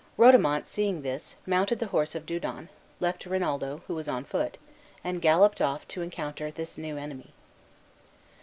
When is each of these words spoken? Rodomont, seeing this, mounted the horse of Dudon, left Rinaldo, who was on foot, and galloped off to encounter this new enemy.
Rodomont, 0.17 0.65
seeing 0.65 1.03
this, 1.03 1.35
mounted 1.45 1.77
the 1.77 1.85
horse 1.93 2.15
of 2.15 2.25
Dudon, 2.25 2.69
left 2.99 3.27
Rinaldo, 3.27 3.83
who 3.85 3.93
was 3.93 4.07
on 4.07 4.23
foot, 4.25 4.57
and 5.03 5.21
galloped 5.21 5.61
off 5.61 5.87
to 5.89 6.01
encounter 6.01 6.49
this 6.49 6.75
new 6.75 6.97
enemy. 6.97 7.33